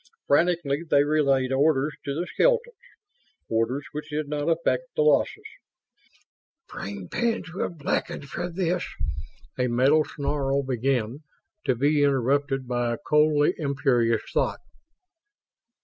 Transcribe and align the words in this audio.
Frantically 0.25 0.81
they 0.89 1.03
relayed 1.03 1.51
orders 1.51 1.95
to 2.05 2.15
the 2.19 2.25
skeletons; 2.25 2.73
orders 3.51 3.85
which 3.91 4.09
did 4.09 4.27
not 4.27 4.49
affect 4.49 4.81
the 4.95 5.03
losses. 5.03 5.45
"Brain 6.67 7.07
pans 7.07 7.53
will 7.53 7.69
blacken 7.69 8.23
for 8.23 8.49
this..." 8.49 8.83
a 9.59 9.67
mental 9.67 10.03
snarl 10.03 10.63
began, 10.63 11.19
to 11.65 11.75
be 11.75 12.01
interrupted 12.01 12.67
by 12.67 12.93
a 12.93 12.97
coldly 12.97 13.53
imperious 13.59 14.23
thought. 14.33 14.61